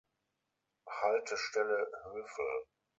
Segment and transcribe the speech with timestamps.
[0.89, 2.65] Haltestelle: "Höfel"